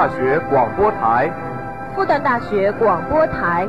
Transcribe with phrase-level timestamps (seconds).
[0.00, 1.30] 旦大学广播台，
[1.94, 3.68] 复旦大学广播台，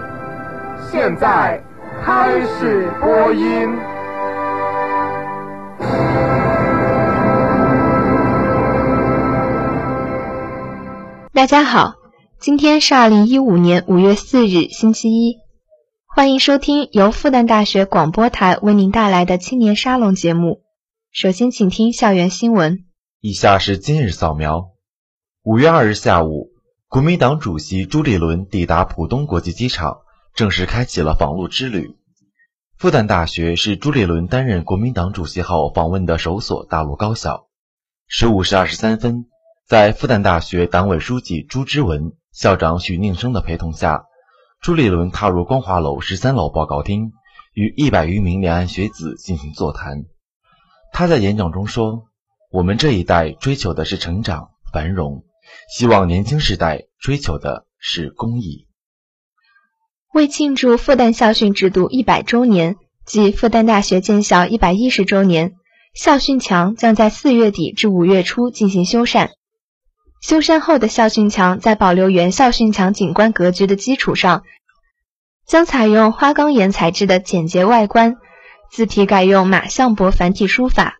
[0.89, 1.61] 现在
[2.05, 3.69] 开始播音。
[11.33, 11.95] 大家好，
[12.39, 15.35] 今天是二零一五年五月四日，星期一，
[16.15, 20.61] 欢迎收听由复旦大学广播台为您带来的青年沙龙节目。
[21.11, 22.85] 首先，请听校园新闻。
[23.19, 24.70] 以下是今日扫描：
[25.43, 26.51] 五月二日下午，
[26.87, 30.01] 国民党主席朱立伦抵达浦东国际机场，
[30.35, 31.97] 正式开启了访陆之旅。
[32.77, 37.47] 复旦大学是朱立伦担任国民党主席后访问的首所大陆高校。
[38.07, 39.25] 十五时二十三分。
[39.65, 44.03] 在复旦大学党委书记朱之文、校长许宁生的陪同下，
[44.59, 47.13] 朱立伦踏入光华楼十三楼报告厅，
[47.53, 50.03] 与一百余名两岸学子进行座谈。
[50.93, 52.03] 他在演讲中说
[52.51, 55.23] ：“我们这一代追求的是成长繁荣，
[55.73, 58.67] 希望年轻时代追求的是公益。”
[60.13, 65.53] 为庆祝复旦校训制度一百周年及复旦大学建校一百一十周年，
[65.93, 69.29] 校训墙将在四月底至五月初进行修缮。
[70.21, 74.43] 修缮后的校训墙，在保留原校训墙景观格局的基础上，
[75.47, 78.17] 将采用花岗岩材质的简洁外观，
[78.71, 80.97] 字体改用马相伯繁体书法，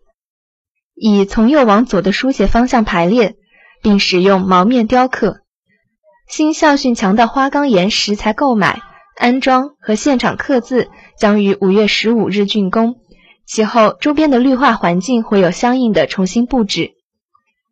[0.94, 3.36] 以从右往左的书写方向排列，
[3.82, 5.40] 并使用毛面雕刻。
[6.28, 8.80] 新校训墙的花岗岩石材购买、
[9.18, 12.96] 安装和现场刻字将于五月十五日竣工，
[13.44, 16.92] 其后周边的绿化环境会有相应的重新布置。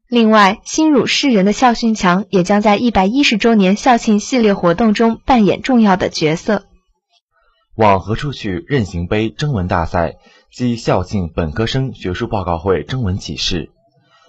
[0.08, 6.64] 另外，新儒世人的校训墙也将在一百一十周年校庆系列活动中扮演重要的角色。
[7.76, 8.64] 往何处去？
[8.66, 10.16] 任行杯征文大赛
[10.50, 13.70] 暨校庆本科生学术报告会征文启事，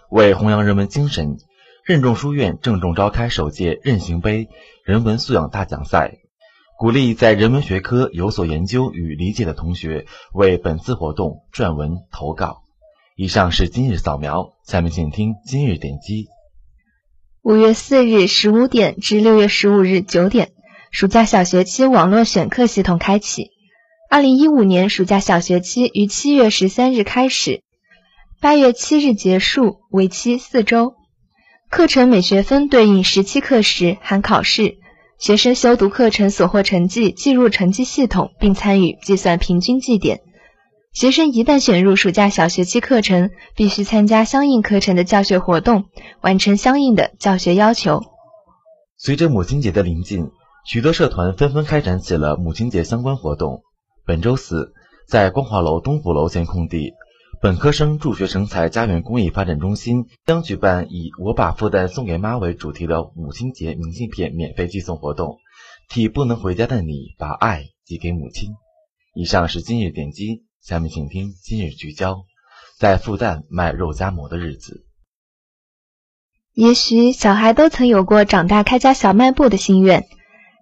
[0.09, 1.38] 为弘扬人文精神，
[1.83, 4.49] 任重书院郑重召开首届任行杯
[4.85, 6.19] 人文素养大奖赛，
[6.77, 12.61] 鼓励在人文学科有所研究与理解的同学为本次活动撰文投稿。
[13.15, 16.27] 以上是今日扫描，下面请听今日点击。
[17.41, 20.51] 五月四日十五点至六月十五日九点，
[20.91, 23.49] 暑假小学期网络选课系统开启。
[24.07, 27.63] 二零一五年暑假小学期于七月十三日开始，
[28.39, 30.93] 八月七日结束，为期四周。
[31.71, 34.75] 课程每学分对应十七课时，含考试。
[35.17, 40.19] 学生修读课程所获成绩计入成绩系统，并参与计算平均绩点。
[40.91, 45.85] 学生一旦选入暑假小学期课程，必须参加相应课程的教学活动，
[46.19, 48.01] 完成相应的教学要求。
[48.97, 50.27] 随着母亲节的临近，
[50.65, 53.61] 许多社团纷纷开展起了母亲节相关活动。
[54.05, 54.73] 本周四，
[55.07, 56.91] 在光华楼东府楼前空地，
[57.41, 65.40] 本科生助学成才家园公益发展中心将举办以“我把复旦送给妈”为主题的母亲节明信片免费寄送活动，
[65.90, 68.52] 替不能回家的你把爱寄给母亲。
[69.16, 70.44] 以上是今日点击。
[70.62, 72.25] 下面请听今日聚焦，
[72.78, 74.85] 在复旦卖肉夹馍的日子。
[76.53, 80.06] 也许小孩都曾有过长大开家小卖部的心愿，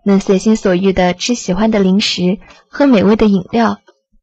[0.05, 3.81] 能随心所欲的吃喜欢的零食，喝美味的饮料。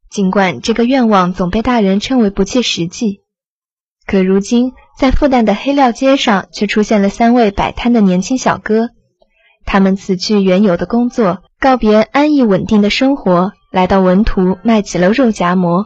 [0.09, 3.21] 尽管这个愿望总被大人称为不切实际，
[4.05, 8.89] 可如今在复旦的黑料街上，却出现了三位摆摊的年轻小哥。
[9.65, 13.51] 他们辞去原有的工作，告别安逸稳定的生活。
[13.69, 15.85] 来到文图卖起了肉夹馍。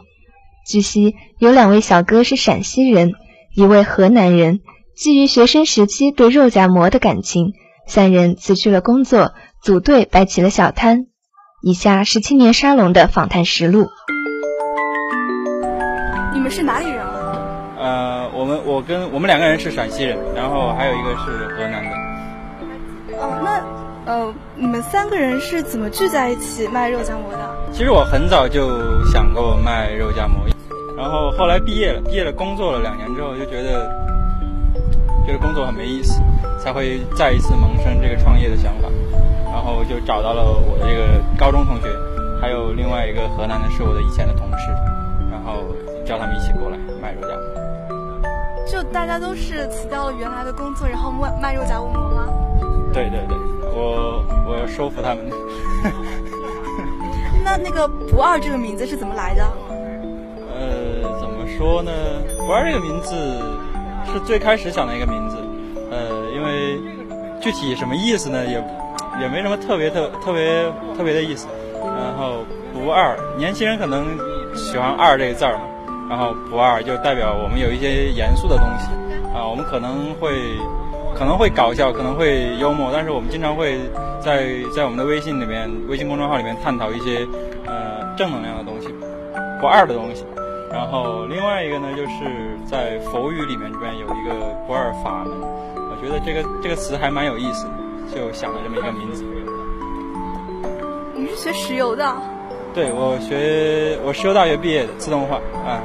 [0.66, 3.12] 据悉，有两位小哥是陕西人，
[3.56, 4.60] 一位河南人。
[4.96, 7.54] 基于学生时期对肉夹馍的感情，
[7.88, 11.06] 三人辞去了工作，组队摆起了小摊。
[11.64, 13.92] 以下是青年沙龙的访谈实录。
[16.34, 17.38] 你们是哪里人啊？
[17.78, 21.90] 呃，我们我跟我们两个人是陕西人，然后还有一个是河南的。
[23.16, 27.38] 哦，那呃，你们三个人是怎么聚在一起卖肉夹馍的？
[27.72, 30.40] 其实我很早就想过卖肉夹馍，
[30.96, 33.88] 然后后来毕业了，毕业了工作了两年之后，就觉得
[35.24, 36.20] 觉得工作很没意思，
[36.58, 38.81] 才会再一次萌生这个创业的想法，然
[39.62, 41.06] 后就找到了我的这个
[41.38, 41.88] 高中同学，
[42.40, 44.70] 还有另外一个河南的是我的以前的同事，
[45.30, 45.62] 然后
[46.04, 47.42] 叫他们一起过来卖肉夹馍。
[48.66, 52.28] 就大家都是辞掉了原来的工作，然后卖卖肉夹馍吗？
[52.92, 53.36] 对对对，
[53.74, 55.24] 我我要说服他们。
[57.44, 59.44] 那那个不二这个名字是怎么来的？
[60.54, 61.92] 呃，怎么说呢？
[62.38, 63.14] 不二这个名字
[64.12, 65.36] 是最开始想的一个名字，
[65.90, 66.80] 呃，因为
[67.40, 68.62] 具体什么意思呢，也
[69.20, 70.64] 也没什么特别特特别
[70.96, 71.48] 特别的意思。
[71.82, 74.06] 然后不二，年轻人可能
[74.54, 75.58] 喜欢二这个字儿，
[76.08, 78.86] 然后不二就代表我们有一些严肃的东西
[79.34, 80.56] 啊，我们可能会
[81.14, 83.78] 可能会搞笑，可能会幽默，但是我们经常会
[84.20, 87.26] 在在我们的微信里面、微信公众号里面探讨一些
[87.66, 88.88] 呃正能量的东西，
[89.60, 90.24] 不二的东西。
[90.70, 95.32] 然后另外一个呢，就是在佛语里面这边有一个不二法门，
[95.76, 97.72] 我觉得这个这个词还蛮有意思的，
[98.14, 99.24] 就想了这么一个名字。
[101.14, 102.14] 你是学石油的？
[102.74, 105.36] 对，我学我石油大学毕业的，自动化
[105.66, 105.80] 啊。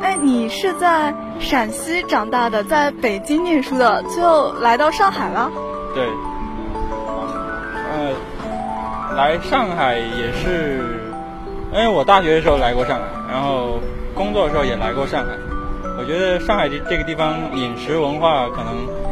[0.00, 5.50] 哎，你是在陕西长大的，在北京念书的，最后来到上海了？
[5.94, 6.04] 对。
[7.92, 10.82] 呃，来上海也是，
[11.72, 13.78] 因为我大学的时候来过上海，然后
[14.14, 15.32] 工作的时候也来过上海。
[15.98, 19.09] 我觉得上海这这个地方饮食文化可能呃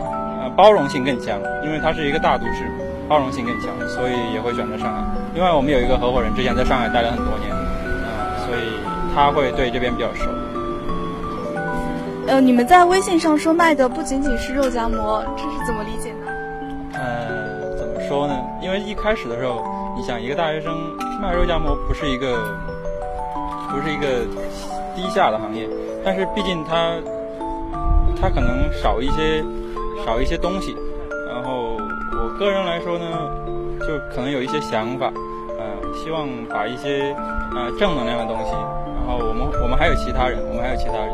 [0.59, 2.67] 包容性更强，因为它是一个大都市，
[3.09, 5.05] 包容性更强，所以也会选择上海。
[5.33, 8.83] 另外，我们有一个合伙人之前在上海待了很多年，啊，所以
[9.15, 10.29] 他会对这边比较熟。
[12.27, 16.27] 呃，你们在微信上说卖的不仅仅是肉夹馍，这是怎么理解呢？
[16.95, 18.35] 呃，怎么说呢？
[18.61, 19.65] 因为一开始的时候，
[19.97, 20.77] 你想一个大学生
[21.23, 22.37] 卖肉夹馍不是一个，
[23.71, 24.27] 不是一个
[24.97, 25.69] 低下的行业，
[26.05, 26.97] 但是毕竟他，
[28.21, 29.45] 他可能少一些，
[30.05, 30.77] 少一些东西。
[31.29, 31.77] 然后
[32.13, 33.07] 我个人来说呢，
[33.81, 35.13] 就可能有一些想法，
[35.59, 35.65] 呃，
[35.95, 37.15] 希望把一些
[37.55, 41.09] 呃正能量的东西，然后我们我们还有其他人，我们还有其他人。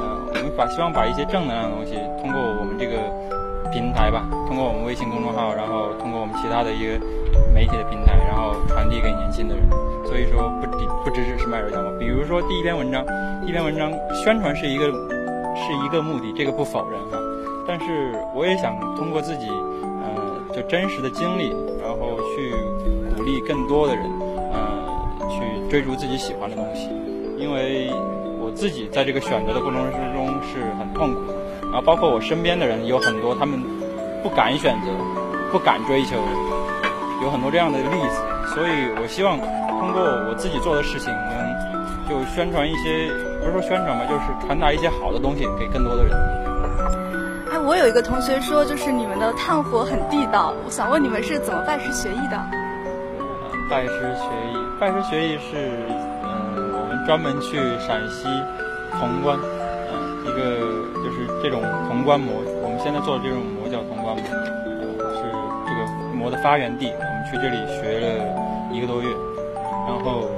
[0.00, 2.96] 呃，我们把希望把一些正能量的东西通过我们这个
[3.72, 6.98] 平台吧，通过我们微信公众号，然后通过我们其他的一个
[7.52, 9.64] 媒体的平台，然后传递给年轻的人。
[10.06, 13.04] 所以说不不不只是卖肉夹馍，比如说第一篇文章，
[13.42, 17.18] 第一篇文章宣传是一个是一个目的，这个不否认哈。
[17.66, 21.50] 但是我也想通过自己呃就真实的经历，
[21.82, 22.54] 然后去
[23.16, 24.04] 鼓励更多的人
[24.52, 24.58] 呃
[25.28, 26.88] 去追逐自己喜欢的东西，
[27.36, 28.46] 因为我。
[28.54, 31.34] 自己在这个选择的过程之中是很痛苦的，
[31.64, 33.60] 然后包括我身边的人有很多，他们
[34.22, 34.88] 不敢选择，
[35.52, 36.16] 不敢追求，
[37.20, 38.54] 有很多这样的例子。
[38.54, 43.10] 所以我希望通过我自己做的事情，能就宣传一些，
[43.40, 46.45] 不是说宣传吧，就是传达一些好的东西给更多的人。
[47.66, 52.40] 我有一个同学说，就是你们的炭火很地道，我想问你们是怎么拜师学艺的？
[53.68, 55.74] 拜师学艺，拜师学艺是。
[56.22, 58.28] 嗯，我们专门去陕西
[59.00, 59.36] 潼关，
[59.90, 60.62] 嗯，一个
[61.02, 61.60] 就是这种
[61.90, 64.22] 潼关馍，我们现在做的这种馍叫潼关馍，
[65.18, 65.26] 是
[65.66, 66.92] 这个馍的发源地。
[66.94, 68.22] 我们去这里学了
[68.70, 69.10] 一个多月，
[69.88, 70.30] 然后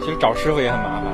[0.00, 1.04] 其实找师傅也很麻烦，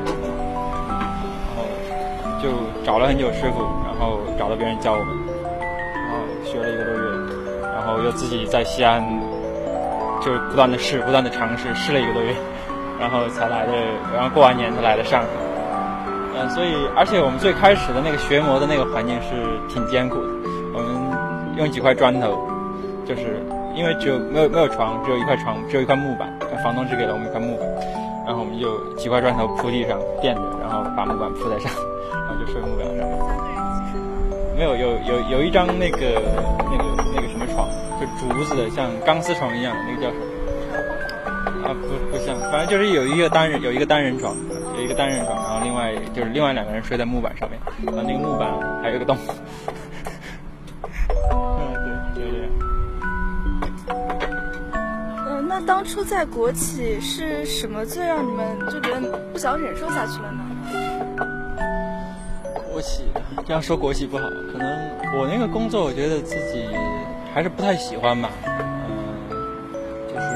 [2.42, 2.48] 就
[2.84, 5.14] 找了很久师傅，然后找到别人教我们，
[5.94, 7.00] 然后学了一个多月，
[7.62, 9.02] 然后又自己在西安
[10.20, 12.34] 就不断的试，不断的尝试，试了一个多月。
[13.00, 13.72] 然后才来的，
[14.14, 15.28] 然后过完年才来的上海。
[16.36, 20.28] 嗯，所以而且我们最开始的那个学模的那个环境是挺艰苦的。
[20.74, 22.38] 我们用几块砖头，
[23.06, 23.42] 就是
[23.74, 26.28] 因为只有没有没有床，只有一块床，只有一块木板。
[26.62, 27.66] 房东只给了我们一块木板，
[28.26, 31.72] 然后我们就几块砖头铺地上垫着，然后把木板铺在上，
[32.40, 33.06] 就睡木板上。
[34.56, 35.98] 没有，有有有一张那个
[36.70, 37.68] 那个那个什么床，
[38.00, 40.24] 就竹子的，像钢丝床一样的，那个叫什么？
[41.64, 44.36] 啊，不不像，反正就是有一个单人，有一个单人床，
[44.76, 48.50] 有一个单人床，然后另外就是另外两个人睡在木板上面，然后那个木板
[48.82, 49.16] 还有个洞。
[51.32, 51.72] 嗯，
[52.14, 52.48] 对，就这样。
[55.26, 60.40] 嗯，那当初在国企是什么最让你们就觉得不想忍受下去了呢？
[62.80, 63.02] 国企
[63.46, 64.66] 这样说国企不好，可能
[65.18, 66.64] 我那个工作我觉得自己
[67.34, 68.30] 还是不太喜欢吧。
[69.28, 69.36] 嗯，
[70.08, 70.26] 就是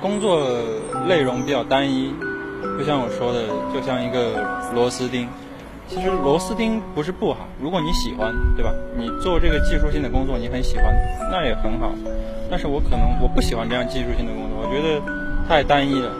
[0.00, 0.48] 工作
[1.06, 2.10] 内容比较单一，
[2.78, 4.42] 就像我说的，就像一个
[4.74, 5.28] 螺丝钉。
[5.86, 8.72] 其实螺丝钉不是不好，如果你喜欢，对吧？
[8.96, 10.86] 你做这个技术性的工作，你很喜欢，
[11.30, 11.92] 那也很好。
[12.50, 15.02] 但是我可能我不喜欢这样技术性的工作，我觉得
[15.46, 16.10] 太单一了，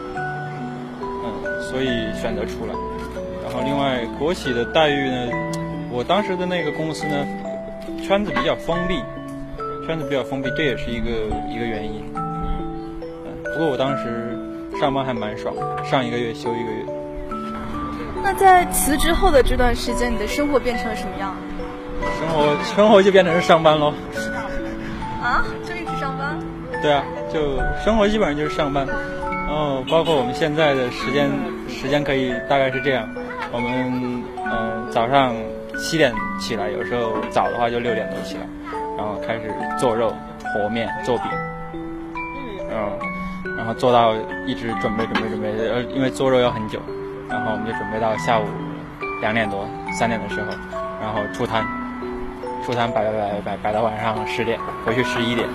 [1.01, 2.75] 嗯，所以选择出来。
[3.43, 5.31] 然后另外国企的待遇呢，
[5.95, 7.25] 我当时的那个公司呢，
[8.03, 9.01] 圈子比较封闭，
[9.87, 11.09] 圈子比较封闭，这也是一个
[11.49, 12.03] 一个原因。
[13.43, 14.37] 不过我当时
[14.77, 15.55] 上班还蛮爽，
[15.89, 16.85] 上一个月休一个月。
[18.21, 21.33] 那在辞职后的这段时间，你的生活变成了什么样？
[22.19, 23.93] 生活 生活就变成是上班喽。
[25.23, 26.37] 啊，就一直上班？
[26.83, 28.85] 对啊，就生活基本上就是上班。
[29.47, 31.29] 然后包括我们现在的时间，
[31.69, 33.07] 时间可以大概是这样：
[33.53, 35.33] 我们嗯早上
[35.77, 38.47] 七点起来，有时候早的话就六点多起来，
[38.97, 40.13] 然后开始做肉、
[40.53, 41.27] 和面、做饼，
[42.71, 42.99] 嗯。
[43.57, 44.13] 然后做到
[44.45, 46.79] 一直准备准备准备，呃，因为做肉要很久，
[47.29, 48.43] 然后我们就准备到下午
[49.21, 49.65] 两点多、
[49.97, 50.47] 三点的时候，
[51.01, 51.65] 然后出摊，
[52.65, 55.47] 出摊摆摆摆摆摆到晚上十点，回去十一点，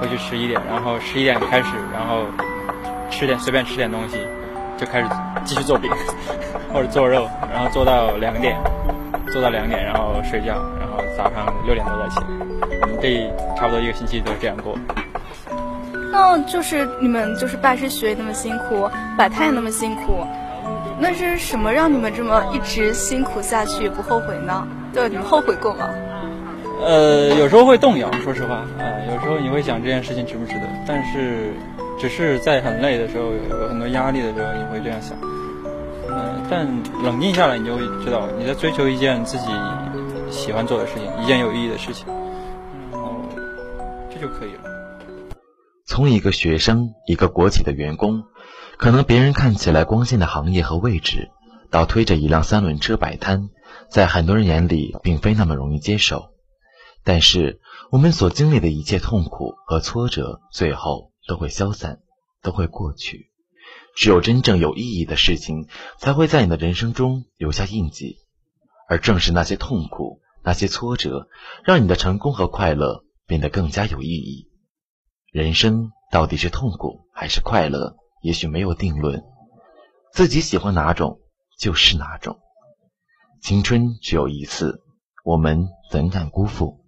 [0.00, 2.24] 回去十一点，然后十一点开始，然后
[3.10, 4.18] 吃点随便吃点东西，
[4.76, 5.08] 就开始
[5.44, 5.90] 继续做饼
[6.72, 8.56] 或者做肉，然后做到两点，
[9.32, 12.26] 做到两点，然后睡觉，然后早上六点多再起来。
[12.82, 14.78] 我们这差不多一个星期都是这样过。
[16.12, 20.26] 那就是你们就是拜师学艺那么辛苦，摆摊也那么辛苦，
[20.98, 24.66] 那是什么让你们这么一直辛苦下去不后悔呢？
[24.94, 25.90] 对，你们后悔过吗？
[26.82, 31.52] 呃，有时候会动摇，说实话，呃，有时候你会想这件事情值不值得，但是
[31.98, 35.16] 只是在很累的时候，有很多压力的时候，你会这样想。
[36.48, 36.66] 但
[37.02, 39.46] 冷静下来，你就会知道你在追求一件自己
[40.30, 42.06] 喜欢做的事情，一件有意义的事情，
[42.92, 43.20] 然后
[44.10, 44.60] 这就可以了。
[45.86, 48.24] 从一个学生，一个国企的员工，
[48.76, 51.30] 可能别人看起来光鲜的行业和位置，
[51.70, 53.48] 到推着一辆三轮车摆摊，
[53.90, 56.30] 在很多人眼里并非那么容易接受。
[57.02, 57.60] 但是
[57.90, 62.00] 我们所经历的一切痛苦和挫折，最后都会消散，
[62.42, 63.30] 都会过去。
[63.96, 68.18] 只有真正有意义的事情，才会在你的人生中留下印记。
[68.88, 71.28] 而正是那些痛苦、那些挫折，
[71.64, 74.48] 让你的成功和快乐变得更加有意义。
[75.32, 77.96] 人生到底是痛苦还是快乐？
[78.22, 79.24] 也许没有定论，
[80.12, 81.20] 自己喜欢哪种
[81.58, 82.38] 就是哪种。
[83.40, 84.82] 青春只有一次，
[85.24, 86.84] 我们怎敢辜负？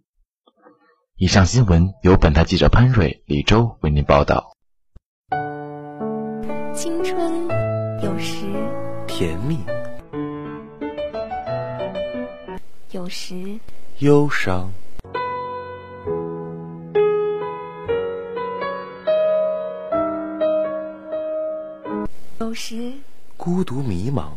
[1.17, 4.58] 以上新闻由本台记者潘瑞、李周为您报道。
[6.81, 7.49] 青春
[8.05, 8.47] 有时
[9.09, 9.59] 甜蜜，
[12.93, 13.59] 有时
[13.99, 14.71] 忧伤。
[22.39, 22.93] 有时
[23.37, 24.29] 孤独迷茫，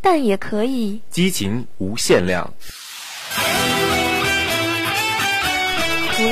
[0.00, 2.50] 但也可以激情无限量。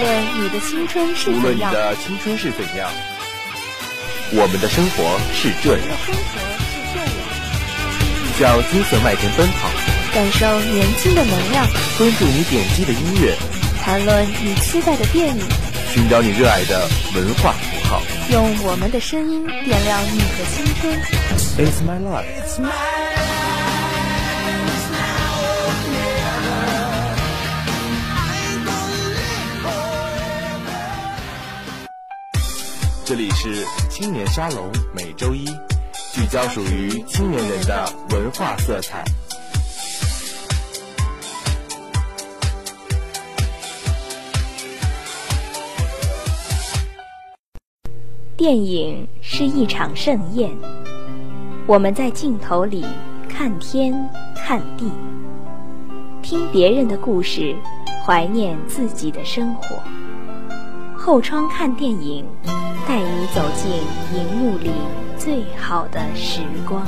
[0.05, 2.91] 论你的青春是无论你，的青春是怎样，
[4.33, 5.89] 我们的生活是这样。
[6.05, 6.77] 生活是
[8.37, 9.71] 这样，向金色麦田奔跑，
[10.13, 13.35] 感受年轻的能量，关注你点击的音乐，
[13.83, 15.43] 谈论你期待的电影，
[15.91, 18.03] 寻找你热爱的文化符号。
[18.31, 21.01] 用我们的声音点亮你的青春。
[21.57, 23.04] It's my life。
[33.17, 35.45] 这里是青年沙龙，每周一
[36.13, 39.05] 聚焦属于青年人的文化色彩。
[48.37, 50.51] 电影是一场盛宴，
[51.69, 52.85] 我们在镜头里
[53.29, 53.95] 看天
[54.35, 54.91] 看地，
[56.21, 57.55] 听别人的故事，
[58.05, 59.81] 怀念自己的生活。
[61.05, 62.25] 后窗看电影，
[62.89, 63.71] 带你走进
[64.19, 64.71] 荧幕里
[65.19, 66.83] 最好的时光。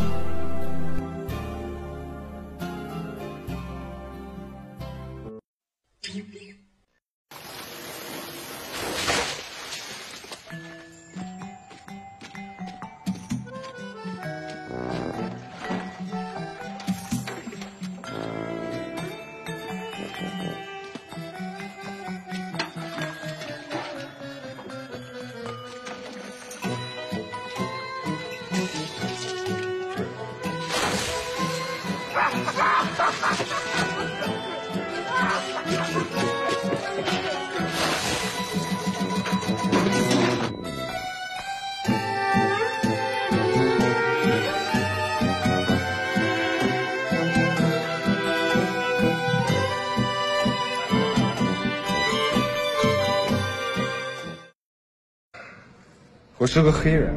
[56.46, 57.12] 我是个黑人，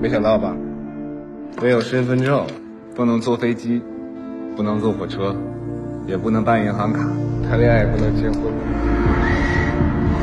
[0.00, 0.56] 没想到吧？
[1.60, 2.46] 没有身份证，
[2.94, 3.82] 不能坐飞机，
[4.56, 5.36] 不能坐火车，
[6.06, 7.00] 也不能办银行卡，
[7.46, 8.40] 谈恋爱也不能结婚。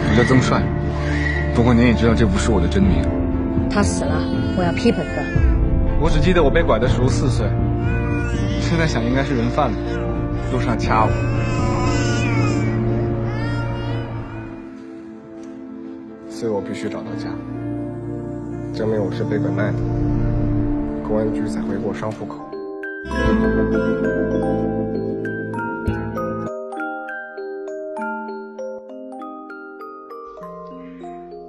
[0.10, 0.64] 我叫曾帅，
[1.54, 3.04] 不过您也知道这不是我的真名。
[3.70, 4.20] 他死了，
[4.58, 5.22] 我要批本子。
[6.02, 7.46] 我只记得我被拐的时候四岁，
[8.60, 9.78] 现在想应该是人贩子，
[10.52, 11.12] 路上掐我。
[16.28, 17.30] 所以我必须找到家，
[18.76, 19.78] 证明我是被拐卖的，
[21.08, 22.42] 公安局才会给我上户口。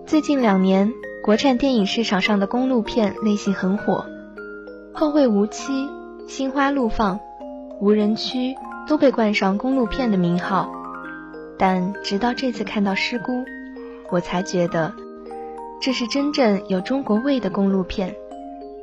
[0.07, 0.93] 最近两年，
[1.25, 4.07] 国产电影市场上的公路片类型很火，
[4.95, 5.89] 后会无期、
[6.29, 7.19] 心花怒放、
[7.81, 8.55] 无人区
[8.87, 10.71] 都被冠上公路片的名号，
[11.59, 13.33] 但直到这次看到《失孤》，
[14.13, 14.93] 我才觉得
[15.81, 18.15] 这是真正有中国味的公路片。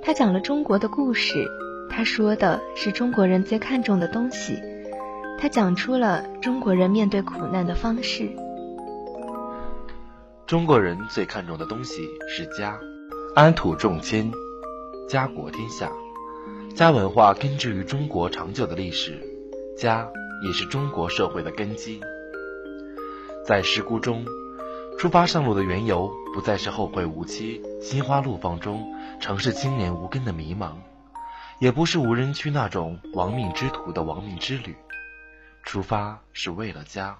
[0.01, 1.47] 它讲了中国的故事，
[1.89, 4.57] 它说的是中国人最看重的东西，
[5.39, 8.29] 它讲出了中国人面对苦难的方式。
[10.45, 12.77] 中国人最看重的东西是家，
[13.35, 14.31] 安土重迁，
[15.09, 15.91] 家国天下。
[16.75, 19.19] 家文化根植于中国长久的历史，
[19.77, 20.09] 家
[20.45, 22.01] 也是中国社会的根基。
[23.45, 24.25] 在《石窟》中，
[24.97, 30.73] 出发上路的缘由不再是后会无期、心花怒放中城市青年无根的迷茫，
[31.59, 34.75] 也不是无人区那种亡命之徒的亡命之旅，
[35.63, 37.17] 出发是为了家。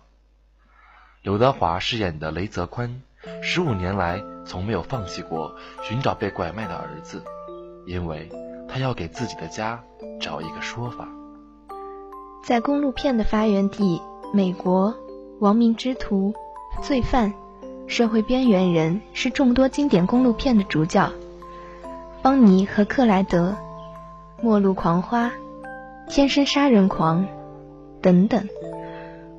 [1.22, 3.02] 刘德华饰演的雷泽宽，
[3.42, 7.24] 十五年来从没有放弃过寻找被拐卖的儿子，
[7.86, 8.30] 因为。
[8.66, 9.84] 他要给自己的家
[10.20, 11.08] 找一个说法。
[12.44, 14.02] 在公路片的发源地
[14.34, 14.96] 美国，
[15.40, 16.34] 亡命之徒、
[16.82, 17.32] 罪犯、
[17.88, 21.12] 社会边缘人是众多经典公路片的主角。
[22.22, 23.56] 邦尼和克莱德、
[24.44, 25.28] 《末路狂花》、
[26.08, 27.24] 《天生杀人狂》
[28.02, 28.48] 等等，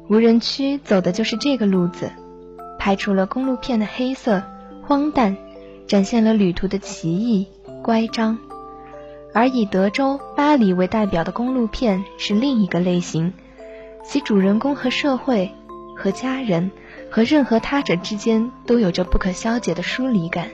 [0.09, 2.11] 无人区走的就是这个路子，
[2.79, 4.43] 拍出了公路片的黑色、
[4.83, 5.37] 荒诞，
[5.87, 7.47] 展现了旅途的奇异、
[7.83, 8.39] 乖张。
[9.33, 13.33] 而以德州、巴黎为代表的公路片是另一个类型，
[14.05, 15.51] 其主人公和社会、
[15.97, 16.71] 和家人、
[17.15, 20.51] 和任何他者之间都有着不可消解的疏离感。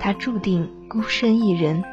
[0.00, 1.84] 他注定孤身一人，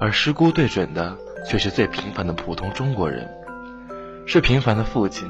[0.00, 1.14] 而师姑对准的
[1.46, 3.28] 却是最平凡的普通中国人，
[4.24, 5.28] 是平凡的父亲、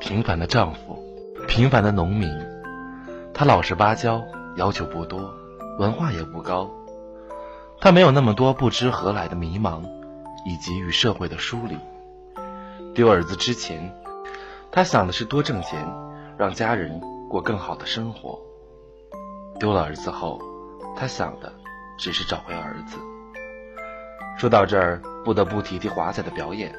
[0.00, 0.98] 平凡的丈夫、
[1.46, 2.28] 平凡的农民。
[3.32, 4.20] 他老实巴交，
[4.56, 5.32] 要求不多。
[5.78, 6.68] 文化也不高，
[7.80, 9.84] 他没有那么多不知何来的迷茫，
[10.44, 11.78] 以及与社会的疏离。
[12.94, 13.94] 丢儿子之前，
[14.76, 15.82] 他想的是多挣钱，
[16.36, 18.38] 让家人过更好的生活；
[19.58, 20.38] 丢了儿子后，
[20.94, 21.50] 他想的
[21.96, 22.98] 只是找回儿子。
[24.36, 26.74] 说到这儿，不得不提提华仔的表演。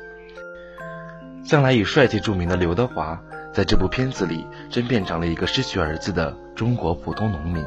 [1.43, 3.19] 向来以帅气著名的刘德华，
[3.51, 7.65] 在这部片子里真变成了一个失去儿子的中国普通农民。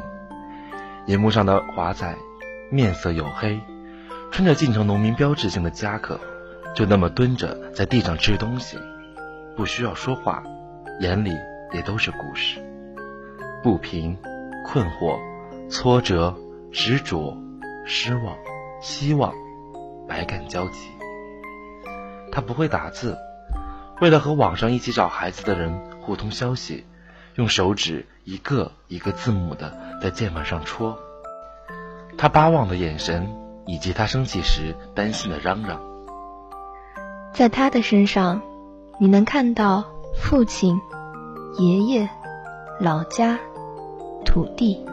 [1.07, 2.17] 银幕上的华仔，
[2.71, 3.61] 面色黝黑，
[4.31, 6.21] 穿着进城农民标志性的夹克，
[6.77, 8.79] 就那么蹲着在地上吃东西，
[9.61, 10.43] 不需要说话，
[11.01, 11.37] 眼里
[11.75, 12.65] 也都是故事，
[13.63, 14.17] 不平、
[14.65, 15.21] 困惑、
[15.69, 16.35] 挫折、
[16.73, 17.37] 执着、
[17.85, 18.35] 失望、
[18.81, 19.35] 希望，
[20.09, 20.89] 百感交集。
[22.33, 23.19] 他不会打字，
[24.01, 26.87] 为了和网上一起找孩子的人互通消息。
[27.35, 30.99] 用手指一个一个字母的在键盘上戳，
[32.17, 33.31] 他巴望的眼神，
[33.67, 35.83] 以及他生气时担心的嚷嚷，
[37.35, 38.41] 在他的身上，
[39.03, 39.83] 你能看到
[40.15, 40.79] 父亲、
[41.57, 42.07] 爷爷、
[42.79, 43.39] 老家、
[44.27, 44.85] 土地，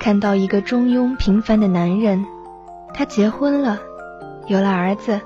[0.00, 2.26] 看到一个中庸平凡的男人。
[2.92, 3.78] 他结婚了，
[4.48, 5.20] 有了儿子，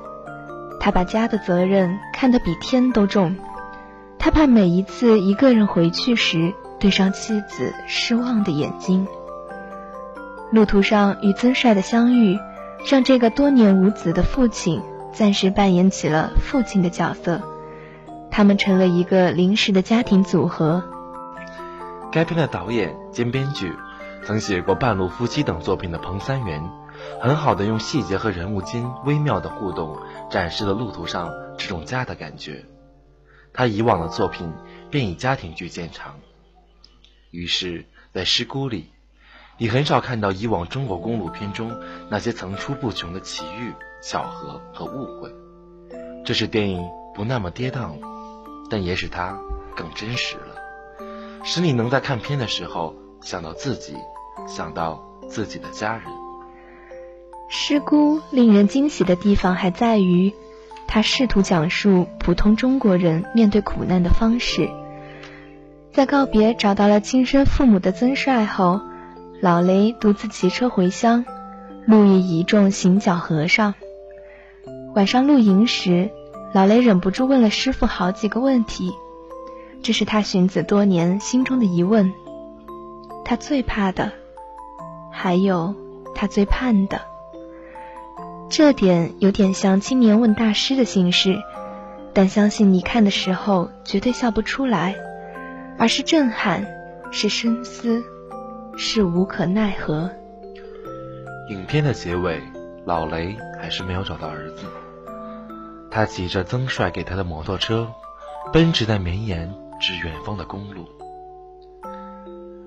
[0.78, 3.34] 他把家的责任看得比天都重。
[4.18, 9.06] 他怕每一次一个人回去时，对上妻子失望的眼睛。
[10.52, 12.38] 路途上与曾帅的相遇，
[12.90, 14.82] 让这个多年无子的父亲
[15.14, 17.40] 暂时扮演起了父亲的角色。
[18.30, 20.82] 他们成了一个临时的家庭组合。
[22.12, 23.74] 该片的导演兼编剧，
[24.24, 26.62] 曾写过《半路夫妻》等作品的彭三元，
[27.20, 29.96] 很好的用细节和人物间微妙的互动，
[30.30, 32.64] 展示了路途上这种家的感觉。
[33.52, 34.52] 他以往的作品
[34.90, 36.14] 便以家庭剧见长，
[37.30, 38.90] 于是，在《师姑》里，
[39.58, 41.72] 你很少看到以往中国公路片中
[42.08, 45.32] 那些层出不穷的奇遇、巧合和误会。
[46.24, 47.98] 这是电影不那么跌宕，
[48.70, 49.36] 但也使它
[49.76, 50.54] 更真实了，
[51.44, 53.96] 使你能在看片的时候想到自己，
[54.46, 56.04] 想到自己的家人。
[57.48, 60.32] 《师姑》令人惊喜的地方还在于。
[60.92, 64.68] 他试图讲述普通中国人面对苦难的方式。
[65.92, 68.80] 在告别找到了亲生父母的曾帅后，
[69.40, 71.24] 老雷独自骑车回乡，
[71.86, 73.74] 路遇一众行脚和尚。
[74.96, 76.10] 晚上露营时，
[76.52, 78.92] 老雷忍不住问了师傅好几个问题，
[79.82, 82.12] 这是他寻子多年心中的疑问。
[83.24, 84.10] 他最怕的，
[85.12, 85.74] 还有
[86.14, 87.00] 他最盼的。
[88.48, 91.38] 这点有点像青年问大师的形式，
[92.12, 94.96] 但相信你看的时候绝对笑不出来，
[95.78, 96.66] 而是震撼，
[97.12, 98.02] 是深思，
[98.76, 100.10] 是无可奈何。
[101.48, 102.42] 影片的结尾，
[102.84, 104.64] 老雷还是没有找到儿子。
[105.90, 107.92] 他骑着曾帅给他的摩托车，
[108.52, 110.86] 奔驰在绵延至远方的公路。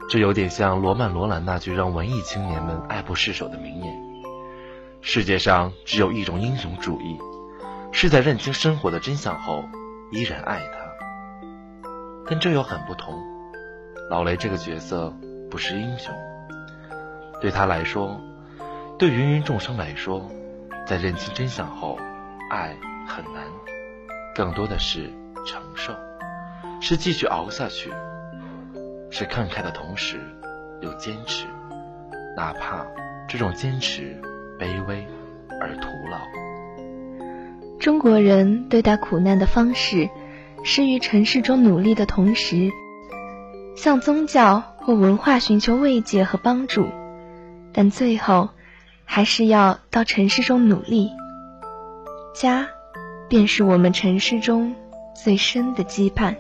[0.10, 3.96] 这有点像罗曼·罗兰那句让文艺青年们爱不释手的名言
[5.02, 7.18] ：“世界上只有一种英雄主义，
[7.92, 9.64] 是在认清生活的真相后
[10.12, 11.88] 依然爱他。”
[12.28, 13.18] 但这又很不同。
[14.10, 15.14] 老雷这个角色
[15.50, 16.14] 不是英雄，
[17.40, 18.20] 对他来说，
[19.00, 20.30] 对芸芸众生来说，
[20.86, 21.98] 在认清真相后，
[22.52, 22.76] 爱
[23.08, 23.44] 很难，
[24.36, 25.12] 更多的是
[25.46, 25.94] 承受，
[26.82, 27.92] 是继续熬下去。
[29.10, 30.20] 是看开的同时，
[30.82, 31.46] 又坚持，
[32.36, 32.86] 哪怕
[33.28, 34.20] 这种坚持
[34.60, 35.08] 卑微
[35.62, 36.18] 而徒劳。
[37.80, 40.10] 中国人对待苦难的方式，
[40.64, 42.72] 是于尘世中努力的同时，
[43.76, 46.88] 向宗教或文化寻求慰藉和帮助，
[47.72, 48.50] 但最后，
[49.06, 51.12] 还是要到尘世中努力。
[52.34, 52.68] 家，
[53.34, 54.76] 便是我们尘世中
[55.16, 56.36] 最深的羁绊。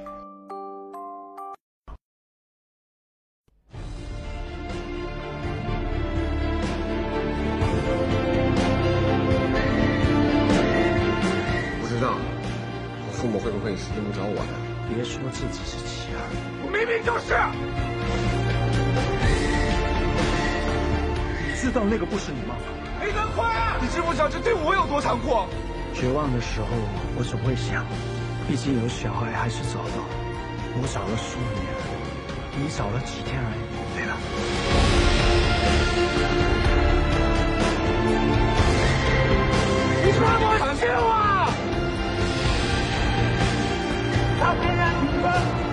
[13.95, 14.53] 用不着我的，
[14.93, 16.21] 别说自己是妻儿，
[16.61, 17.33] 我明明就是。
[21.47, 22.55] 你知道那个不是你吗？
[23.01, 23.79] 黑灯快！
[23.81, 25.47] 你知不知道这对我有多残酷？
[25.93, 26.67] 绝望的时候，
[27.15, 27.85] 我总会想，
[28.47, 30.03] 毕竟有小孩还是找到。
[30.75, 31.65] 我找了数年，
[32.57, 33.61] 你找了几天而已，
[33.95, 34.17] 对吧？
[40.03, 41.13] 你说我想亲我？
[44.39, 45.72] 他必然平分。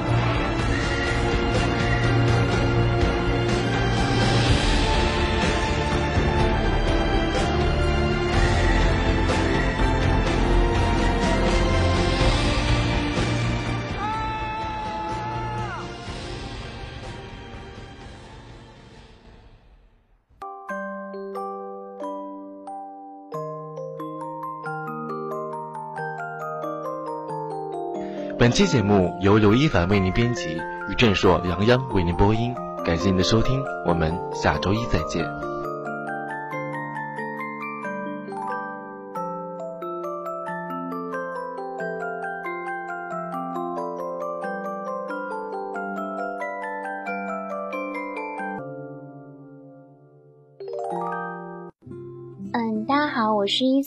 [28.51, 32.53] 本期节目由刘一凡为您编辑，于振硕、杨洋为您播音。
[32.85, 35.25] 感谢您的收听，我们下周一再见。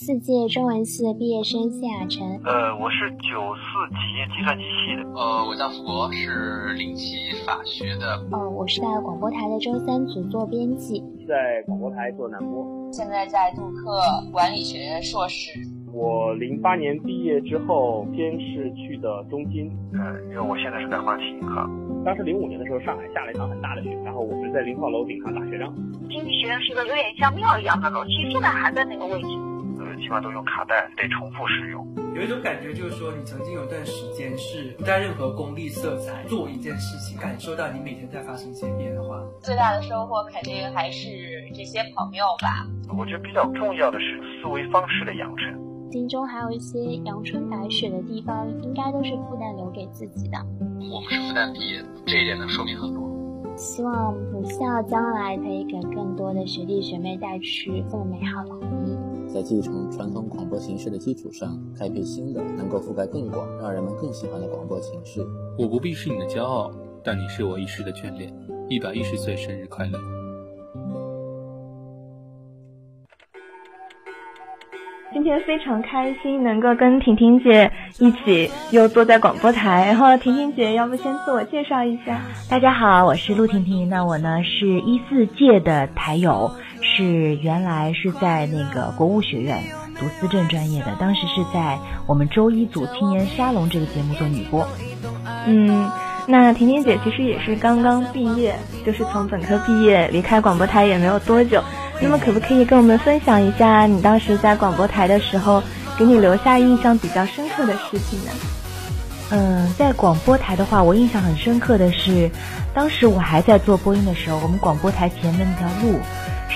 [0.06, 2.28] 四届中文系的毕业生谢亚晨。
[2.44, 5.08] 呃，我是九四级计算机系的。
[5.16, 8.20] 呃，我叫付博，是零七法学的。
[8.34, 12.68] 呃，我是在广播台的周三组做编辑，在广播台做南播。
[12.92, 13.96] 现在在杜克
[14.30, 15.58] 管理学硕士。
[15.94, 21.72] 我零八年毕业之后，先是去的东京，呃，因为我现在是在花旗银行。
[22.04, 25.74] 当时零五年的时候，上海下了一场很大的雪，然后我们在零号楼顶上打雪仗。
[26.10, 29.53] 经济学院是个有点像庙一样的楼，其实现在还在那个位置。
[30.04, 31.88] 呃，基本上都用卡带，得重复使用。
[32.14, 39.24] 有一种感觉，就是说你曾经有段时间是不带任何功利色彩做一件事情，感受到你每天在发生一些变化。
[39.42, 41.08] 最大的收获肯定还是
[41.54, 42.68] 这些朋友吧。
[42.98, 45.92] 我觉得比较重要的是思维方式的养成。
[45.92, 50.38] 心中还有一些阳春白雪的地方，应该都是复旦留给自己的。
[50.92, 53.02] 我们是复旦毕业，这一点能说明很多。
[53.56, 58.98] 希望母校将来可以给更多的学弟学妹带去更美好的回忆。
[59.34, 65.26] 在继承传统广播形式的基础上，开辟新的能够覆盖更广、让人们更喜欢的广播形式。
[65.58, 66.72] 我不必是你的骄傲，
[67.04, 68.32] 但你是我一世的眷恋。
[68.70, 69.98] 一百一十岁生日快乐！
[75.12, 79.88] 今天非常开心，能够跟婷婷姐一起又坐在广播台。
[79.88, 82.22] 然后婷婷姐，要不先自我介绍一下？
[82.48, 83.90] 大家好，我是陆婷婷。
[83.90, 86.52] 那我呢是一四届的台友，
[86.84, 89.64] 是原来是在那个国务学院
[89.98, 94.68] 读思政专业的，当时是在我们周一组青年沙龙这个节目做女播。
[95.48, 95.90] 嗯，
[96.28, 101.64] 那婷婷姐其实也是刚刚毕业，就是从本科毕业离开广播台也没有多久。
[102.02, 105.64] 那么，可不可以跟我们分享一下你当时在广播台的时候，
[105.98, 108.32] 给你留下印象比较深刻的事情呢？
[109.32, 112.30] 嗯，在广播台的话，我印象很深刻的是，
[112.74, 115.98] 当时我还在做播音的时候，我们广播台前面那条路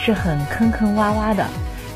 [0.04, 1.46] 是很坑坑洼洼的，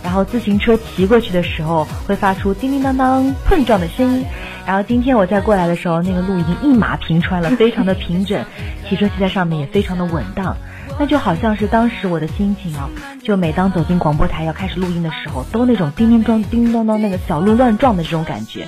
[0.04, 4.26] 然后自行车骑过去的时候会发出叮叮当当碰撞的声音。
[4.66, 8.44] 然后今天我再过来的时候，那个路已经一马平川了，非常的平整，
[8.88, 10.56] 骑车骑在上面也非常的稳当。
[11.00, 12.88] 那就好像是当时我的心情啊，
[13.24, 18.68] 就每当走进广播台要开始录音的时候，都那种叮叮当叮叮当当那个小鹿乱撞的这种感觉。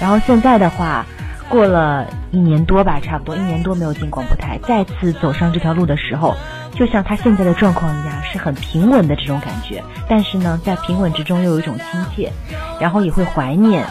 [0.00, 1.04] 然后现在的话，
[1.50, 6.34] 过了一年多吧，差不多一年多没有进广播台，再次走上这条路的时候，
[6.74, 9.82] 就像他现在的状况一样，是很平稳的这种感觉。
[10.08, 12.32] 但是呢，在平稳之中又有一种亲切，
[12.80, 13.84] 然后也会怀念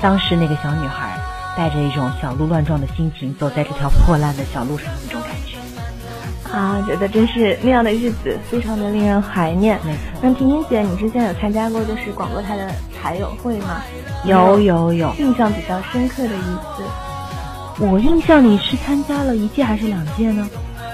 [0.00, 1.18] 当时那个小女孩。
[1.56, 9.78] 带着一种小鹿乱撞的心情，走在这条破烂的小路上的那种感觉，啊，觉得真是那样的日子，非常的令人怀念。
[9.84, 9.98] 没错。
[10.22, 12.70] 那婷婷姐，你之前有参加过就是广播台的
[13.02, 13.82] 台友会吗？
[14.24, 15.12] 有有有。
[15.18, 16.84] 印象比较深刻的一次，
[17.80, 20.48] 我印象里是参加了一届还是两届呢？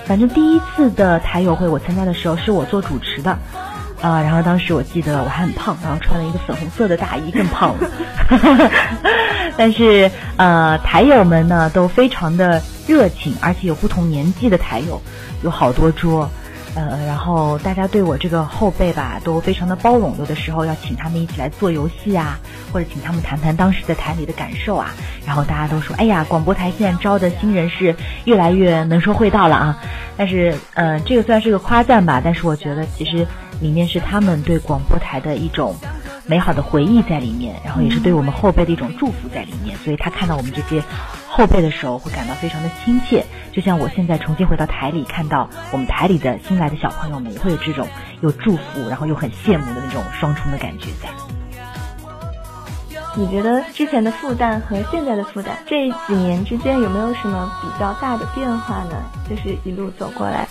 [0.07, 3.39] 反正第一次的台友会我参加的时候是我做主持的。
[4.03, 8.71] 啊，然后当时我记得我还很胖，然后穿了一个粉红色的大衣，更胖了。
[9.57, 15.01] 但是呃，台友们呢都非常的热情，而且有不同年纪的台友，
[15.43, 16.31] 有好多桌。
[16.77, 22.39] 呃，然后大家对我这个后辈吧都非常的包容，有的时候要请他们一起来做游戏啊，
[22.73, 24.95] 或者请他们谈谈当时在台里的感受啊。
[25.27, 29.83] 然后大家都说，哎呀，广播台现在招的新人是越来越能说会道了啊。
[30.17, 33.27] 但是呃，这个算是个夸赞吧，但是我觉得其实。
[33.59, 35.75] 里面是他们对广播台的一种
[36.27, 40.85] 美好的回忆在里面，然后也是对我们后辈的一种祝福在里面，所以他看到我们这些
[41.37, 47.87] 后辈的时候会感到非常的亲切，就像我现在重新回到台里看到我们台里的新来的小朋友们，也会有这种
[48.23, 51.11] 有祝福，然后又很羡慕的那种双重的感觉在。
[53.17, 58.97] 你觉得之前的复旦和现在的复旦这几年之间有没有什么比较大的变化呢？
[59.29, 60.49] 就是一路走过来。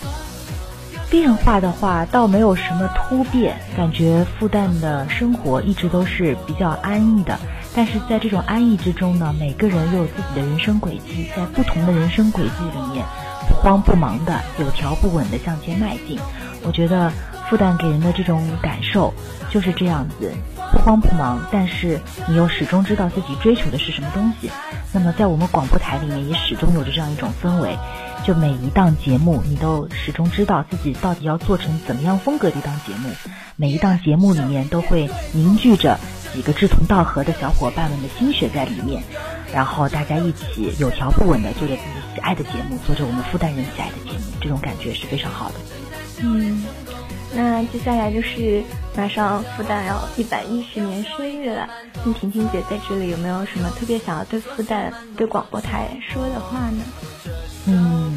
[1.08, 7.38] 变化的话，倒没有什么突变，感觉复旦的生活一直都是比较安逸的。
[7.74, 13.04] 但是在这种安逸之中呢，每个人又有自己的人生轨迹，在不同的人生轨迹里面，
[13.48, 16.18] 不慌不忙的，有条不紊的向前迈进。
[16.64, 17.12] 我觉得
[17.48, 19.14] 复旦给人的这种感受
[19.50, 20.32] 就是这样子，
[20.72, 24.50] 不慌不忙，但是你又始终知道自己追求的是什么东西。
[24.92, 27.76] 那么在我们广播台里面，也始终有着这样一种氛围。
[28.26, 33.08] 就每一档节目，你都始终知道自己到底要做成怎么样风格的一档节目。
[33.54, 35.96] 每一档节目里面都会凝聚着
[36.34, 39.04] 几个志同道合的小伙伴们的心血在里面，
[39.54, 45.54] 然后大家一起有条不紊的做着自己喜爱的节目，做着我们复旦人喜爱的节目，这种感觉是非常好的。
[46.22, 46.64] 嗯，
[47.32, 48.64] 那接下来就是
[48.96, 51.68] 马上复旦要一百一十年生日了，
[52.04, 56.82] 那婷婷姐在这里有没有什么特别想要对复旦、对广播台说的话呢？
[57.68, 58.15] 嗯，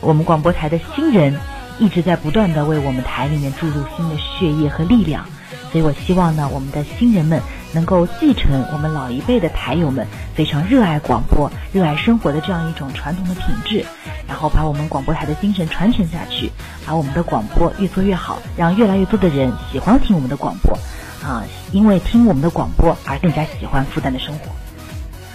[0.00, 1.38] 我们广播台的新人
[1.78, 5.26] 一直在不断的为我们台里面注入新的血液和力量，
[5.70, 7.40] 所以我希望呢，我们的新人们
[7.72, 13.84] 能够继承我们老一辈的台友们非常热爱广播、热爱生活的这样一种传统的品质，
[14.26, 16.50] 然后把我们广播台的精神传承下去，
[16.86, 20.78] 把我们的广播越做越好，让越来越多的人喜欢听我们的广播，
[21.22, 24.50] 啊，因为听我们的广播而更加喜欢复旦的生活。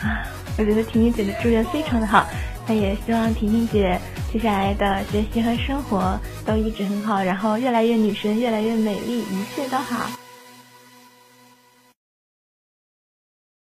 [0.08, 2.28] 啊，我觉得婷婷姐的祝愿非常的好。
[2.67, 3.99] 那也希望婷婷姐
[4.34, 10.25] 接下来的学习和生活都一直很好，然后越来越女神，越来越美丽，一切都好。